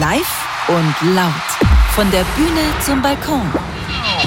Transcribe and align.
Live 0.00 0.66
und 0.68 1.14
laut. 1.14 1.32
Von 1.94 2.10
der 2.10 2.24
Bühne 2.36 2.62
zum 2.80 3.00
Balkon. 3.00 3.42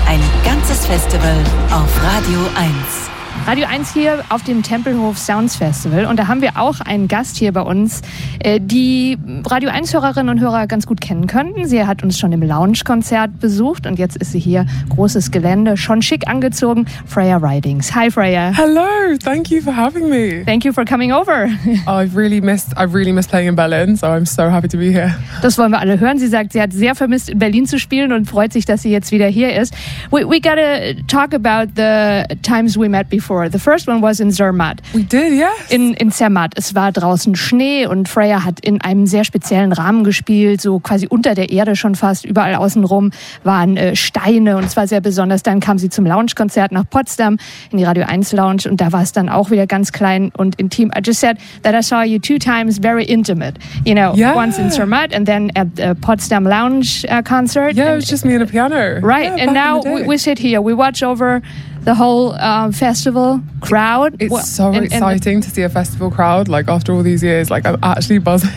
Ein 0.08 0.22
ganzes 0.46 0.86
Festival 0.86 1.44
auf 1.72 1.90
Radio 2.04 2.40
1. 2.56 3.07
Radio 3.48 3.66
1 3.66 3.94
hier 3.94 4.26
auf 4.28 4.44
dem 4.44 4.62
Tempelhof 4.62 5.18
Sounds 5.18 5.56
Festival. 5.56 6.06
Und 6.06 6.20
da 6.20 6.28
haben 6.28 6.42
wir 6.42 6.58
auch 6.60 6.82
einen 6.82 7.08
Gast 7.08 7.38
hier 7.38 7.54
bei 7.54 7.62
uns, 7.62 8.02
äh, 8.40 8.60
die 8.62 9.18
Radio 9.46 9.70
1-Hörerinnen 9.70 10.28
und 10.28 10.42
Hörer 10.42 10.68
ganz 10.68 10.86
gut 10.86 11.00
kennen 11.00 11.28
könnten. 11.28 11.66
Sie 11.66 11.86
hat 11.86 12.04
uns 12.04 12.20
schon 12.20 12.34
im 12.34 12.42
Lounge-Konzert 12.42 13.40
besucht 13.40 13.88
und 13.88 14.00
jetzt 14.00 14.18
ist 14.18 14.34
sie 14.34 14.40
hier. 14.40 14.66
Großes 14.90 15.32
Gelände, 15.32 15.78
schon 15.78 16.02
schick 16.02 16.28
angezogen. 16.28 16.88
Freya 17.06 17.38
Ridings. 17.38 17.96
Hi, 17.96 18.12
Freya. 18.12 18.52
Hello, 18.54 19.16
thank 19.24 19.50
you 19.50 19.62
for 19.62 19.74
having 19.74 20.10
me. 20.10 20.44
Thank 20.44 20.66
you 20.66 20.74
for 20.74 20.84
coming 20.84 21.14
over. 21.14 21.48
I've 21.88 22.18
really 22.18 22.42
missed, 22.42 22.74
I've 22.76 22.94
really 22.94 23.14
missed 23.14 23.30
playing 23.30 23.48
in 23.48 23.56
Berlin, 23.56 23.96
so 23.96 24.08
I'm 24.08 24.26
so 24.26 24.50
happy 24.50 24.68
to 24.68 24.78
be 24.78 24.92
here. 24.92 25.16
Das 25.42 25.58
wollen 25.58 25.72
wir 25.72 25.80
alle 25.80 26.02
hören. 26.02 26.20
Sie 26.20 26.28
sagt, 26.28 26.52
sie 26.52 26.62
hat 26.62 26.74
sehr 26.74 26.96
vermisst, 26.96 27.30
in 27.30 27.40
Berlin 27.40 27.66
zu 27.66 27.80
spielen 27.80 28.12
und 28.12 28.26
freut 28.26 28.52
sich, 28.52 28.66
dass 28.66 28.82
sie 28.82 28.92
jetzt 28.92 29.14
wieder 29.14 29.28
hier 29.28 29.56
ist. 29.56 29.74
We, 30.12 30.30
we 30.30 30.42
gotta 30.42 31.02
talk 31.08 31.34
about 31.34 31.72
the 31.78 32.26
times 32.42 32.78
we 32.78 32.90
met 32.90 33.10
before. 33.10 33.37
The 33.50 33.60
first 33.60 33.88
one 33.88 34.02
was 34.02 34.20
in 34.20 34.32
Zermatt. 34.32 34.82
We 34.94 35.04
did, 35.04 35.34
yes. 35.34 35.50
In, 35.70 35.94
in 35.94 36.12
Zermatt. 36.12 36.54
Es 36.56 36.74
war 36.76 36.92
draußen 36.92 37.36
Schnee 37.36 37.86
und 37.86 38.10
Freya 38.10 38.44
hat 38.44 38.60
in 38.62 38.82
einem 38.82 39.06
sehr 39.06 39.24
speziellen 39.24 39.72
Rahmen 39.72 40.04
gespielt, 40.04 40.62
so 40.62 40.80
quasi 40.80 41.08
unter 41.08 41.36
der 41.36 41.50
Erde 41.52 41.76
schon 41.76 41.96
fast. 41.96 42.26
Überall 42.26 42.56
außenrum 42.56 43.12
waren 43.44 43.78
äh, 43.78 43.96
Steine 43.96 44.58
und 44.58 44.64
es 44.66 44.76
war 44.76 44.88
sehr 44.88 45.02
besonders. 45.02 45.44
Dann 45.44 45.60
kam 45.60 45.78
sie 45.78 45.90
zum 45.90 46.06
Lounge-Konzert 46.06 46.72
nach 46.72 46.90
Potsdam 46.90 47.38
in 47.72 47.78
die 47.78 47.84
Radio 47.84 48.06
1 48.08 48.32
Lounge 48.34 48.64
und 48.70 48.82
da 48.82 48.92
war 48.92 49.02
es 49.04 49.12
dann 49.12 49.30
auch 49.30 49.52
wieder 49.52 49.68
ganz 49.68 49.92
klein 49.92 50.32
und 50.36 50.56
intim. 50.60 50.92
I 50.98 51.02
just 51.06 51.20
said 51.20 51.38
that 51.64 51.74
I 51.76 51.82
saw 51.84 52.04
you 52.04 52.20
two 52.20 52.38
times 52.40 52.80
very 52.82 53.04
intimate. 53.06 53.56
You 53.86 53.94
know, 53.94 54.14
Yeah. 54.16 54.36
once 54.36 54.58
in 54.58 54.72
Zermatt 54.72 55.14
and 55.14 55.26
then 55.28 55.52
at 55.56 55.68
the 55.76 55.94
Potsdam 56.00 56.46
Lounge 56.46 57.06
uh, 57.10 57.22
concert. 57.22 57.76
Yeah, 57.76 57.84
it 57.86 57.88
And- 57.90 57.96
was 57.98 58.08
just 58.10 58.26
me 58.26 58.34
and 58.34 58.44
a 58.44 58.48
piano. 58.48 59.00
Right, 59.02 59.32
Yeah, 59.38 59.44
and 59.44 59.54
now 59.54 59.82
we, 59.82 60.04
we 60.04 60.18
sit 60.18 60.40
here. 60.40 60.62
We 60.62 60.74
watch 60.74 61.04
over 61.04 61.42
the 61.88 61.96
whole 61.96 62.34
um, 62.42 62.72
festival 62.74 63.40
crowd. 63.62 64.16
It's 64.20 64.30
Well, 64.32 64.44
so 64.44 64.68
and- 64.68 64.76
and- 64.78 64.86
exciting 64.92 65.40
to 65.42 65.50
see 65.50 65.64
a 65.64 65.70
festival 65.70 66.12
crowd, 66.12 66.50
like 66.50 66.68
after 66.68 66.92
all 66.94 67.02
these 67.02 67.24
years. 67.24 67.50
Like 67.50 67.66
I'm 67.66 67.78
actually 67.82 68.20
buzzing. 68.20 68.52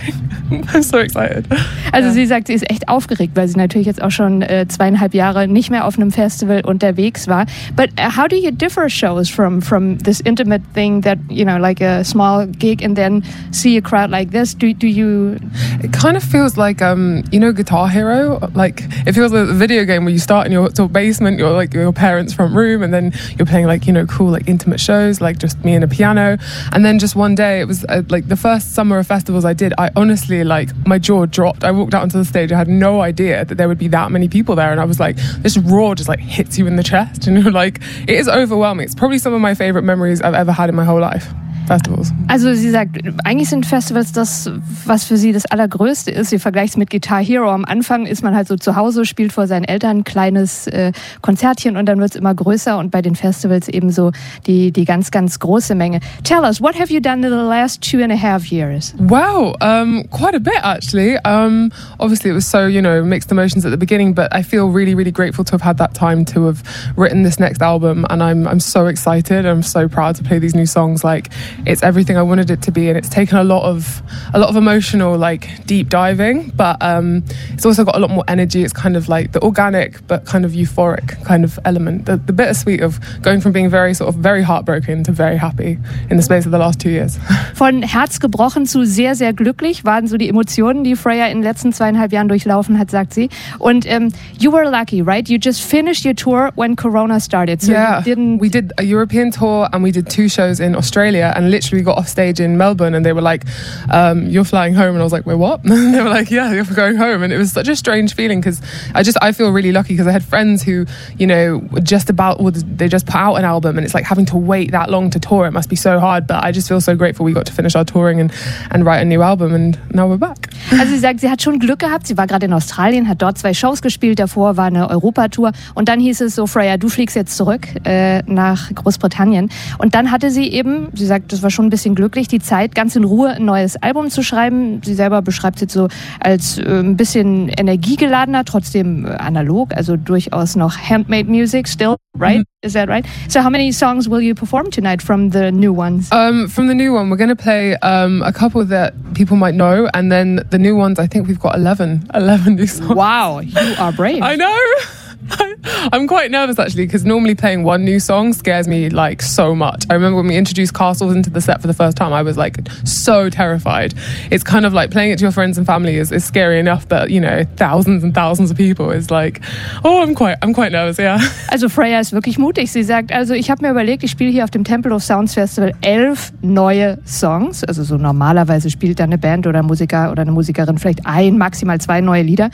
I'm 0.75 0.83
so 0.83 0.99
excited. 0.99 1.47
Also 1.93 2.11
sie 2.11 2.27
sagt, 2.27 2.49
sie 2.49 2.55
ist 2.55 2.69
echt 2.69 2.89
aufgeregt, 2.89 3.37
weil 3.37 3.47
sie 3.47 3.57
natürlich 3.57 3.87
jetzt 3.87 4.03
auch 4.03 4.11
schon 4.11 4.43
äh, 4.43 4.67
zweieinhalb 4.67 5.15
Jahre 5.15 5.47
nicht 5.47 5.71
mehr 5.71 5.85
auf 5.87 5.97
einem 5.97 6.11
Festival 6.11 6.63
unterwegs 6.65 7.29
war. 7.29 7.47
But 7.77 7.91
uh, 8.01 8.11
how 8.17 8.27
do 8.27 8.35
you 8.35 8.51
differ 8.51 8.89
shows 8.91 9.29
from 9.31 9.63
from 9.63 9.99
this 9.99 10.21
intimate 10.21 10.63
thing 10.75 11.03
that 11.03 11.19
you 11.29 11.45
know, 11.45 11.57
like 11.57 11.81
a 11.81 12.03
small 12.05 12.47
gig, 12.59 12.83
and 12.83 12.97
then 12.97 13.23
see 13.53 13.77
a 13.77 13.81
crowd 13.81 14.11
like 14.11 14.33
this? 14.33 14.57
Do 14.57 14.75
do 14.75 14.89
you? 14.89 15.37
It 15.85 15.93
kind 15.93 16.17
of 16.17 16.25
feels 16.25 16.57
like 16.57 16.83
um, 16.83 17.23
you 17.31 17.39
know, 17.39 17.53
Guitar 17.53 17.89
Hero. 17.89 18.41
Like 18.57 18.83
it 19.07 19.15
feels 19.15 19.31
like 19.33 19.49
a 19.49 19.55
video 19.55 19.85
game 19.85 20.05
where 20.05 20.13
you 20.13 20.19
start 20.21 20.47
in 20.47 20.53
your 20.53 20.67
sort 20.75 20.91
of 20.91 20.93
basement, 20.93 21.39
your 21.39 21.53
like 21.53 21.73
your 21.73 21.93
parents' 21.93 22.35
front 22.35 22.57
room, 22.57 22.83
and 22.83 22.93
then 22.93 23.13
you're 23.39 23.47
playing 23.47 23.67
like 23.67 23.87
you 23.87 23.93
know 23.93 24.07
cool 24.07 24.31
like 24.31 24.49
intimate 24.49 24.81
shows, 24.81 25.21
like 25.21 25.39
just 25.39 25.65
me 25.65 25.75
and 25.75 25.85
a 25.85 25.89
piano. 25.89 26.39
And 26.73 26.85
then 26.85 26.99
just 26.99 27.17
one 27.17 27.35
day, 27.35 27.61
it 27.61 27.65
was 27.67 27.85
uh, 27.85 28.03
like 28.09 28.29
the 28.29 28.37
first 28.37 28.75
summer 28.75 28.99
of 28.99 29.07
festivals 29.07 29.45
I 29.45 29.53
did. 29.53 29.73
I 29.79 29.91
honestly 29.97 30.45
like 30.45 30.71
my 30.87 30.99
jaw 30.99 31.27
dropped. 31.27 31.65
I 31.65 31.71
walked 31.71 31.95
out 31.95 32.03
onto 32.03 32.19
the 32.19 32.25
stage. 32.25 32.53
I 32.53 32.59
had 32.59 32.69
no 32.69 33.01
idea 33.01 33.45
that 33.45 33.57
there 33.57 33.69
would 33.69 33.79
be 33.79 33.89
that 33.89 34.11
many 34.11 34.29
people 34.29 34.55
there, 34.57 34.71
and 34.71 34.81
I 34.81 34.85
was 34.85 35.01
like, 35.01 35.17
this 35.39 35.57
roar 35.57 35.95
just 35.95 36.09
like 36.09 36.21
hits 36.21 36.59
you 36.59 36.67
in 36.67 36.77
the 36.77 36.83
chest, 36.83 37.27
and 37.27 37.43
you're 37.43 37.53
like, 37.53 37.81
it 38.03 38.11
is 38.11 38.29
overwhelming. 38.29 38.85
It's 38.85 38.95
probably 38.95 39.19
some 39.19 39.35
of 39.35 39.41
my 39.41 39.55
favorite 39.55 39.83
memories 39.83 40.21
I've 40.21 40.35
ever 40.35 40.53
had 40.53 40.69
in 40.69 40.75
my 40.75 40.85
whole 40.85 41.01
life. 41.01 41.33
Festivals. 41.71 42.13
Also 42.27 42.53
sie 42.53 42.71
sagt, 42.71 42.99
eigentlich 43.23 43.49
sind 43.49 43.65
Festivals 43.65 44.11
das, 44.11 44.51
was 44.87 45.05
für 45.05 45.17
sie 45.17 45.33
das 45.33 45.47
Allergrößte 45.47 46.11
ist. 46.11 46.31
Sie 46.31 46.41
vergleicht 46.41 46.71
es 46.73 46.77
mit 46.77 46.91
Guitar 46.91 47.23
Hero. 47.23 47.49
Am 47.49 47.65
Anfang 47.65 48.07
ist 48.07 48.25
man 48.25 48.35
halt 48.35 48.49
so 48.49 48.57
zu 48.57 48.75
Hause, 48.75 49.05
spielt 49.05 49.33
vor 49.33 49.47
seinen 49.47 49.63
Eltern 49.65 49.99
ein 49.99 50.05
kleines 50.05 50.67
äh, 50.67 50.91
Konzertchen 51.21 51.77
und 51.77 51.87
dann 51.87 52.01
wird 52.01 52.11
es 52.11 52.17
immer 52.17 52.35
größer 52.35 52.77
und 52.77 52.91
bei 52.91 53.03
den 53.03 53.15
Festivals 53.15 53.69
eben 53.69 53.93
so 53.93 54.11
die, 54.49 54.73
die 54.73 54.85
ganz, 54.85 55.13
ganz 55.13 55.39
große 55.39 55.77
Menge. 55.77 56.01
Tell 56.25 56.41
us, 56.41 56.61
what 56.61 56.75
have 56.77 56.93
you 56.93 57.01
done 57.01 57.25
in 57.25 57.31
the 57.31 57.47
last 57.49 57.89
two 57.89 58.03
and 58.03 58.13
a 58.13 58.17
half 58.17 58.51
years? 58.51 58.93
Wow, 58.99 59.55
um, 59.61 60.09
quite 60.11 60.35
a 60.35 60.41
bit 60.41 60.59
actually. 60.65 61.19
Um, 61.25 61.71
obviously, 62.01 62.31
it 62.31 62.35
was 62.35 62.47
so 62.47 62.67
you 62.67 62.83
know 62.83 63.05
mixed 63.05 63.31
emotions 63.31 63.65
at 63.65 63.71
the 63.71 63.79
beginning, 63.79 64.13
but 64.13 64.35
I 64.35 64.43
feel 64.43 64.71
really, 64.71 64.97
really 64.97 65.13
grateful 65.13 65.45
to 65.45 65.53
have 65.53 65.63
had 65.63 65.79
that 65.79 65.95
time 65.95 66.25
to 66.35 66.47
have 66.47 66.65
written 66.97 67.23
this 67.23 67.39
next 67.39 67.63
album, 67.63 68.07
and 68.11 68.23
I'm 68.23 68.49
I'm 68.49 68.61
so 68.61 68.87
excited. 68.87 69.47
I'm 69.47 69.63
so 69.63 69.89
proud 69.89 70.17
to 70.17 70.25
play 70.25 70.41
these 70.41 70.57
new 70.57 70.67
songs. 70.67 71.05
Like 71.05 71.31
it's 71.67 71.83
everything 71.83 72.17
I 72.17 72.23
wanted 72.23 72.51
it 72.51 72.63
to 72.63 72.73
be, 72.73 72.89
and 72.89 72.97
it's 72.97 73.09
taken 73.09 73.39
a 73.39 73.45
lot 73.45 73.65
of 73.65 74.03
a 74.35 74.39
lot 74.39 74.49
of 74.49 74.57
emotional 74.57 75.17
like 75.17 75.67
deep 75.67 75.89
diving, 75.89 76.51
but 76.51 76.77
um, 76.81 77.25
it's 77.53 77.67
also 77.67 77.85
got 77.85 77.97
a 77.97 77.99
lot 77.99 78.11
more 78.11 78.25
energy. 78.29 78.63
It's 78.63 78.73
kind 78.73 78.97
of 78.97 79.09
like 79.09 79.33
the 79.33 79.43
organic 79.43 80.07
but 80.07 80.25
kind 80.25 80.45
of 80.45 80.53
euphoric 80.53 81.23
kind 81.25 81.45
of 81.45 81.59
element, 81.65 82.07
the, 82.07 82.17
the 82.17 82.33
bittersweet 82.33 82.81
of 82.81 83.01
going 83.23 83.41
from 83.41 83.53
being 83.53 83.69
very 83.69 83.95
sort 83.95 84.09
of 84.09 84.17
very 84.17 84.43
heartbroken 84.43 85.05
to 85.05 85.13
very 85.13 85.37
happy 85.37 85.79
in 86.11 86.17
the 86.17 86.23
space 86.23 86.47
of 86.47 86.53
the 86.53 86.59
last 86.59 86.81
two 86.81 86.91
years. 86.91 87.19
Von 87.55 87.83
Herz 87.83 88.21
gebrochen 88.21 88.67
zu 88.67 88.85
sehr, 88.85 89.15
sehr 89.15 89.33
glücklich 89.33 89.85
waren 89.85 90.07
so 90.07 90.17
die 90.17 90.29
Emotionen, 90.29 90.85
die 90.85 90.97
Freya 90.97 91.27
in 91.27 91.39
den 91.39 91.43
letzten 91.43 91.73
zweieinhalb 91.73 92.13
Jahren 92.13 92.29
durchlaufen 92.29 92.79
hat, 92.79 92.91
sagt 92.91 93.15
sie. 93.15 93.29
Und 93.59 93.87
ähm, 93.87 94.11
you 94.39 94.53
were 94.53 94.69
lucky, 94.69 95.03
right? 95.03 95.29
You 95.29 95.39
just 95.41 95.63
finished 95.63 96.05
your 96.05 96.15
tour 96.15 96.51
when 96.57 96.77
Corona 96.77 97.21
started. 97.21 97.63
So 97.63 97.73
yeah, 97.73 97.99
you 97.99 98.05
didn't 98.05 98.41
we 98.41 98.49
did 98.49 98.73
a 98.79 98.83
European 98.83 99.31
tour 99.31 99.69
and 99.73 99.85
we 99.85 99.93
did 99.93 100.09
two 100.09 100.29
shows 100.29 100.61
in 100.61 100.75
Australia 100.75 101.33
and 101.41 101.51
literally 101.51 101.83
got 101.83 101.99
off 101.99 102.09
stage 102.09 102.41
in 102.41 102.57
Melbourne 102.57 102.95
and 102.95 103.05
they 103.05 103.13
were 103.13 103.23
like, 103.23 103.45
um, 103.91 104.27
"You're 104.27 104.45
flying 104.45 104.75
home," 104.75 104.95
and 104.95 104.99
I 104.99 105.03
was 105.05 105.13
like, 105.13 105.27
"Wait, 105.27 105.37
what?" 105.37 105.65
and 105.65 105.95
they 105.95 106.03
were 106.03 106.09
like, 106.09 106.31
"Yeah, 106.31 106.53
you're 106.53 106.65
going 106.65 106.97
home," 106.97 107.23
and 107.23 107.33
it 107.33 107.39
was 107.39 107.53
such 107.53 107.69
a 107.69 107.77
strange 107.77 108.15
feeling 108.15 108.41
because 108.41 108.61
I 108.95 109.03
just 109.03 109.19
I 109.23 109.33
feel 109.33 109.51
really 109.51 109.73
lucky 109.73 109.95
because 109.95 110.07
I 110.07 110.13
had 110.13 110.25
friends 110.25 110.63
who 110.63 110.87
you 111.19 111.27
know 111.27 111.59
were 111.71 111.81
just 111.81 112.11
about 112.11 112.39
they 112.77 112.89
just 112.89 113.07
put 113.07 113.17
out 113.17 113.37
an 113.37 113.45
album 113.45 113.79
and 113.79 113.85
it's 113.85 113.95
like 113.95 114.05
having 114.05 114.27
to 114.27 114.37
wait 114.37 114.73
that 114.73 114.91
long 114.91 115.11
to 115.11 115.19
tour. 115.19 115.47
It 115.47 115.53
must 115.53 115.69
be 115.69 115.77
so 115.77 115.99
hard, 115.99 116.27
but 116.27 116.45
I 116.45 116.53
just 116.53 116.69
feel 116.69 116.81
so 116.81 116.95
grateful 116.97 117.25
we 117.25 117.33
got 117.33 117.47
to 117.47 117.53
finish 117.53 117.75
our 117.75 117.85
touring 117.85 118.21
and 118.21 118.33
and 118.71 118.85
write 118.85 119.01
a 119.01 119.05
new 119.05 119.23
album 119.23 119.55
and 119.55 119.79
now 119.95 120.07
we're 120.09 120.19
back. 120.19 120.49
Also 120.73 120.93
sie 120.93 120.99
sagt, 120.99 121.21
sie 121.21 121.31
hat 121.31 121.43
schon 121.43 121.59
Glück 121.59 121.81
gehabt. 121.81 122.07
Sie 122.07 122.17
war 122.17 122.27
gerade 122.27 122.47
in 122.47 122.53
Australien, 122.53 123.09
hat 123.09 123.23
dort 123.23 123.39
zwei 123.39 123.55
Shows 123.55 123.83
gespielt. 123.83 124.19
Davor 124.19 124.57
war 124.57 124.67
eine 124.67 124.89
Europatour. 124.89 125.53
Und 125.75 125.89
dann 125.89 126.01
hieß 126.01 126.21
es 126.21 126.35
so, 126.35 126.47
Freya, 126.47 126.77
du 126.77 126.89
fliegst 126.89 127.17
jetzt 127.17 127.37
zurück 127.37 127.69
äh, 127.85 128.23
nach 128.27 128.73
Großbritannien. 128.75 129.51
Und 129.79 129.95
dann 129.95 130.11
hatte 130.11 130.31
sie 130.31 130.49
eben, 130.49 130.89
sie 130.95 131.07
sagt, 131.07 131.30
das 131.33 131.43
war 131.43 131.51
schon 131.51 131.67
ein 131.67 131.71
bisschen 131.71 131.95
glücklich, 131.95 132.29
die 132.29 132.41
Zeit, 132.41 132.75
ganz 132.75 132.97
in 132.97 133.05
Ruhe 133.05 133.31
ein 133.31 133.45
neues 133.45 133.77
Album 133.77 134.11
zu 134.11 134.23
schreiben. 134.23 134.81
Sie 134.85 134.95
selber 134.95 135.23
beschreibt 135.23 135.57
es 135.57 135.63
jetzt 135.63 135.73
so 135.75 135.89
als 136.21 136.59
äh, 136.59 136.81
ein 136.81 136.97
bisschen 136.97 137.49
energiegeladener, 137.49 138.45
trotzdem 138.45 139.07
äh, 139.07 139.11
analog, 139.11 139.75
also 139.75 139.97
durchaus 139.97 140.57
noch 140.57 140.77
handmade 140.77 141.31
music 141.31 141.69
still, 141.69 141.97
right? 142.19 142.45
Is 142.63 142.75
that 142.75 142.89
right? 142.89 143.07
So 143.29 143.43
how 143.43 143.51
many 143.51 143.73
songs 143.73 144.09
will 144.09 144.21
you 144.21 144.35
perform 144.35 144.71
tonight 144.71 145.03
from 145.03 145.31
the 145.31 145.51
new 145.51 145.73
ones? 145.75 146.11
Um, 146.13 146.49
from 146.49 146.69
the 146.69 146.75
new 146.75 146.95
one, 146.95 147.11
we're 147.11 147.17
going 147.17 147.35
to 147.35 147.43
play 147.43 147.77
um, 147.77 148.23
a 148.23 148.33
couple 148.33 148.65
that 148.67 148.93
people 149.15 149.37
might 149.37 149.55
know, 149.55 149.89
and 149.95 150.11
then 150.11 150.45
the 150.51 150.59
new 150.59 150.77
ones. 150.77 150.99
I 150.99 151.07
think 151.07 151.27
we've 151.27 151.41
got 151.41 151.57
11, 151.57 152.11
11 152.15 152.57
new 152.57 152.67
songs. 152.67 152.95
Wow, 152.95 153.41
you 153.41 153.75
are 153.79 153.93
brave. 153.93 154.23
I 154.23 154.37
know. 154.37 155.00
I'm 155.93 156.07
quite 156.07 156.31
nervous 156.31 156.59
actually 156.59 156.87
because 156.87 157.05
normally 157.05 157.35
playing 157.35 157.65
one 157.65 157.85
new 157.85 158.01
song 158.01 158.33
scares 158.33 158.67
me 158.67 158.91
like 158.91 159.23
so 159.23 159.55
much. 159.55 159.85
I 159.91 159.95
remember 159.95 160.17
when 160.17 160.27
we 160.27 160.37
introduced 160.37 160.75
Castles 160.75 161.15
into 161.15 161.31
the 161.31 161.41
set 161.41 161.61
for 161.61 161.67
the 161.67 161.75
first 161.75 161.97
time, 161.97 162.13
I 162.13 162.23
was 162.23 162.37
like 162.37 162.59
so 162.85 163.31
terrified. 163.31 163.95
It's 164.31 164.45
kind 164.45 164.67
of 164.67 164.73
like 164.73 164.91
playing 164.91 165.13
it 165.13 165.19
to 165.19 165.23
your 165.23 165.33
friends 165.33 165.59
and 165.59 165.67
family 165.67 165.97
is, 165.97 166.13
is 166.13 166.25
scary 166.25 166.59
enough, 166.59 166.89
but 166.89 167.11
you 167.11 167.21
know, 167.21 167.45
thousands 167.57 168.05
and 168.05 168.15
thousands 168.15 168.51
of 168.51 168.57
people 168.57 168.91
is 168.91 169.11
like, 169.11 169.41
oh, 169.85 170.03
I'm 170.03 170.15
quite, 170.15 170.39
I'm 170.43 170.55
quite 170.55 170.73
nervous. 170.73 170.99
Yeah. 170.99 171.21
Also 171.51 171.69
Freya 171.69 171.99
ist 171.99 172.13
wirklich 172.13 172.39
mutig. 172.39 172.71
Sie 172.71 172.85
sagt, 172.85 173.13
also 173.13 173.35
ich 173.35 173.51
habe 173.51 173.65
mir 173.65 173.73
überlegt, 173.73 174.05
ich 174.05 174.11
spiele 174.13 174.31
hier 174.31 174.45
auf 174.45 174.51
dem 174.51 174.63
Temple 174.63 174.95
of 174.95 175.03
Sounds 175.03 175.35
Festival 175.35 175.73
elf 175.81 176.33
neue 176.43 176.99
Songs. 177.05 177.65
Also 177.65 177.83
so 177.83 177.97
normalerweise 177.97 178.71
spielt 178.71 179.01
da 179.01 179.05
eine 179.05 179.19
Band 179.19 179.49
oder 179.49 179.59
ein 179.59 179.67
Musiker 179.67 180.13
oder 180.13 180.23
eine 180.23 180.31
Musikerin 180.31 180.79
vielleicht 180.79 181.07
ein, 181.07 181.39
maximal 181.39 181.81
zwei 181.81 182.01
neue 182.01 182.23
Lieder. 182.23 182.51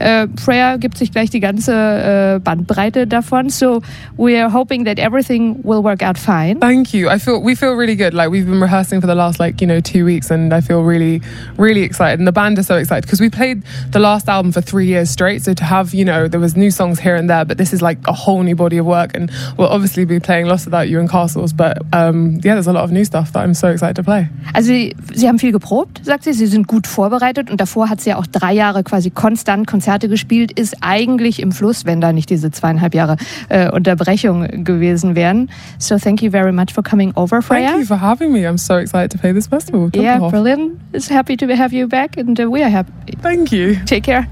Äh, 0.00 0.26
Freya 0.36 0.78
gibt 0.78 0.98
sich 0.98 1.12
gleich 1.12 1.30
die 1.30 1.40
ganze 1.40 1.72
äh, 2.10 2.40
Bandbreite 2.40 3.06
davon. 3.06 3.50
So 3.50 3.82
we 4.16 4.36
are 4.36 4.50
hoping 4.52 4.84
that 4.84 4.98
everything 4.98 5.60
will 5.62 5.82
work 5.82 6.02
out 6.02 6.18
fine. 6.18 6.60
Thank 6.60 6.92
you. 6.92 7.08
I 7.08 7.18
feel 7.18 7.40
we 7.40 7.54
feel 7.54 7.74
really 7.74 7.96
good. 7.96 8.14
Like 8.14 8.30
we've 8.30 8.46
been 8.46 8.60
rehearsing 8.60 9.00
for 9.00 9.06
the 9.06 9.14
last 9.14 9.38
like 9.38 9.60
you 9.60 9.66
know 9.66 9.80
two 9.80 10.04
weeks, 10.04 10.30
and 10.30 10.52
I 10.52 10.60
feel 10.60 10.82
really, 10.82 11.22
really 11.56 11.82
excited. 11.82 12.18
And 12.18 12.26
the 12.26 12.32
band 12.32 12.58
is 12.58 12.66
so 12.66 12.76
excited 12.76 13.04
because 13.04 13.20
we 13.20 13.30
played 13.30 13.62
the 13.92 13.98
last 13.98 14.28
album 14.28 14.52
for 14.52 14.60
three 14.60 14.86
years 14.86 15.10
straight. 15.10 15.42
So 15.42 15.54
to 15.54 15.64
have 15.64 15.94
you 15.94 16.04
know 16.04 16.28
there 16.28 16.40
was 16.40 16.56
new 16.56 16.70
songs 16.70 17.00
here 17.00 17.16
and 17.16 17.28
there, 17.28 17.44
but 17.44 17.58
this 17.58 17.72
is 17.72 17.82
like 17.82 17.98
a 18.06 18.12
whole 18.12 18.42
new 18.42 18.56
body 18.56 18.78
of 18.78 18.86
work. 18.86 19.12
And 19.14 19.30
we'll 19.56 19.68
obviously 19.68 20.04
be 20.04 20.20
playing 20.20 20.46
Lost 20.46 20.66
Without 20.66 20.88
You 20.88 21.00
and 21.00 21.08
Castles, 21.08 21.52
but 21.52 21.78
um, 21.92 22.40
yeah, 22.42 22.54
there's 22.54 22.66
a 22.66 22.72
lot 22.72 22.84
of 22.84 22.92
new 22.92 23.04
stuff 23.04 23.32
that 23.32 23.40
I'm 23.40 23.54
so 23.54 23.68
excited 23.68 23.96
to 23.96 24.02
play. 24.02 24.28
Also 24.54 24.68
sie, 24.68 24.96
sie 25.14 25.28
haben 25.28 25.38
viel 25.38 25.52
geprobt, 25.52 26.00
sagt 26.04 26.24
sie. 26.24 26.32
Sie 26.32 26.46
sind 26.46 26.66
gut 26.66 26.86
vorbereitet 26.86 27.50
und 27.50 27.60
davor 27.60 27.88
hat 27.88 28.00
sie 28.00 28.10
ja 28.10 28.16
auch 28.16 28.26
drei 28.26 28.52
Jahre 28.52 28.82
quasi 28.84 29.10
konstant 29.10 29.66
Konzerte 29.66 30.08
gespielt, 30.08 30.52
ist 30.52 30.76
eigentlich 30.80 31.40
im 31.40 31.52
Fluss, 31.52 31.84
wenn 31.84 31.99
wenn 32.00 32.08
da 32.08 32.12
nicht 32.12 32.30
diese 32.30 32.50
zweieinhalb 32.50 32.94
Jahre 32.94 33.16
äh, 33.48 33.70
Unterbrechung 33.70 34.64
gewesen 34.64 35.14
wären. 35.14 35.50
So 35.78 35.98
thank 35.98 36.22
you 36.22 36.30
very 36.30 36.52
much 36.52 36.72
for 36.72 36.82
coming 36.82 37.12
over, 37.14 37.42
Freya. 37.42 37.70
Thank 37.70 37.80
you 37.80 37.86
for 37.86 38.00
having 38.00 38.32
me. 38.32 38.48
I'm 38.48 38.58
so 38.58 38.76
excited 38.76 39.10
to 39.12 39.18
play 39.18 39.32
this 39.32 39.48
festival. 39.48 39.90
Yeah, 39.94 40.18
brilliant. 40.30 40.80
It's 40.92 41.10
happy 41.10 41.36
to 41.36 41.46
have 41.54 41.72
you 41.72 41.86
back 41.86 42.16
and 42.16 42.38
uh, 42.40 42.50
we 42.50 42.62
are 42.62 42.70
happy. 42.70 42.90
Thank 43.20 43.52
you. 43.52 43.76
Take 43.84 44.04
care. 44.04 44.26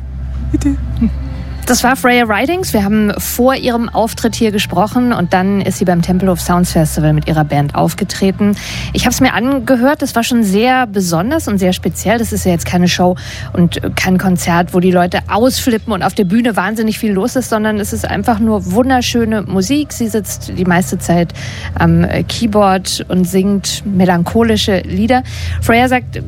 You 0.52 0.58
too. 0.58 0.76
Das 1.68 1.84
war 1.84 1.96
Freya 1.96 2.24
Ridings. 2.24 2.72
Wir 2.72 2.82
haben 2.82 3.12
vor 3.18 3.54
ihrem 3.54 3.90
Auftritt 3.90 4.34
hier 4.34 4.52
gesprochen 4.52 5.12
und 5.12 5.34
dann 5.34 5.60
ist 5.60 5.76
sie 5.76 5.84
beim 5.84 6.00
Tempelhof 6.00 6.40
Sounds 6.40 6.72
Festival 6.72 7.12
mit 7.12 7.28
ihrer 7.28 7.44
Band 7.44 7.74
aufgetreten. 7.74 8.56
Ich 8.94 9.04
habe 9.04 9.12
es 9.12 9.20
mir 9.20 9.34
angehört, 9.34 10.00
das 10.00 10.14
war 10.14 10.22
schon 10.22 10.44
sehr 10.44 10.86
besonders 10.86 11.46
und 11.46 11.58
sehr 11.58 11.74
speziell. 11.74 12.16
Das 12.16 12.32
ist 12.32 12.46
ja 12.46 12.52
jetzt 12.52 12.64
keine 12.64 12.88
Show 12.88 13.16
und 13.52 13.82
kein 13.96 14.16
Konzert, 14.16 14.72
wo 14.72 14.80
die 14.80 14.90
Leute 14.90 15.18
ausflippen 15.28 15.92
und 15.92 16.02
auf 16.02 16.14
der 16.14 16.24
Bühne 16.24 16.56
wahnsinnig 16.56 16.98
viel 16.98 17.12
los 17.12 17.36
ist, 17.36 17.50
sondern 17.50 17.80
es 17.80 17.92
ist 17.92 18.06
einfach 18.06 18.38
nur 18.38 18.72
wunderschöne 18.72 19.42
Musik. 19.42 19.92
Sie 19.92 20.08
sitzt 20.08 20.50
die 20.56 20.64
meiste 20.64 20.98
Zeit 20.98 21.34
am 21.78 22.06
Keyboard 22.28 23.04
und 23.08 23.26
singt 23.26 23.82
melancholische 23.84 24.78
Lieder. 24.86 25.22
Freya 25.60 25.88
sagt, 25.88 26.18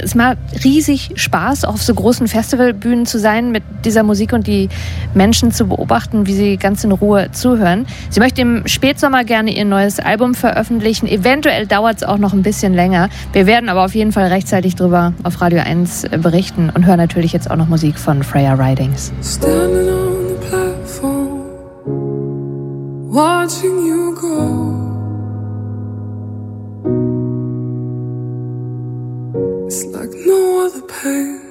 es 0.00 0.14
macht 0.14 0.38
riesig 0.62 1.10
Spaß, 1.16 1.64
auf 1.64 1.82
so 1.82 1.92
großen 1.94 2.28
Festivalbühnen 2.28 3.06
zu 3.06 3.18
sein 3.18 3.50
mit 3.50 3.64
dieser 3.84 4.04
Musik 4.04 4.32
und 4.32 4.46
die 4.46 4.68
Menschen 5.14 5.52
zu 5.52 5.66
beobachten, 5.66 6.26
wie 6.26 6.34
sie 6.34 6.56
ganz 6.56 6.84
in 6.84 6.92
Ruhe 6.92 7.30
zuhören. 7.32 7.86
Sie 8.10 8.20
möchte 8.20 8.42
im 8.42 8.66
Spätsommer 8.66 9.24
gerne 9.24 9.54
ihr 9.54 9.64
neues 9.64 10.00
Album 10.00 10.34
veröffentlichen. 10.34 11.06
Eventuell 11.06 11.66
dauert 11.66 11.98
es 11.98 12.02
auch 12.02 12.18
noch 12.18 12.32
ein 12.32 12.42
bisschen 12.42 12.74
länger. 12.74 13.08
Wir 13.32 13.46
werden 13.46 13.68
aber 13.68 13.84
auf 13.84 13.94
jeden 13.94 14.12
Fall 14.12 14.26
rechtzeitig 14.26 14.74
drüber 14.76 15.12
auf 15.22 15.40
Radio 15.40 15.60
1 15.60 16.06
berichten 16.18 16.70
und 16.70 16.86
hören 16.86 16.98
natürlich 16.98 17.32
jetzt 17.32 17.50
auch 17.50 17.56
noch 17.56 17.68
Musik 17.68 17.98
von 17.98 18.22
Freya 18.22 18.54
Ridings. 18.54 19.12
Standing 19.22 19.88
on 19.88 20.28
the 20.28 20.34
platform, 20.48 21.40
watching 23.10 23.86
you 23.86 24.14
go. 24.14 24.84
It's 29.66 29.84
like 29.86 30.10
no 30.26 30.66
other 30.66 30.82
pain 30.86 31.43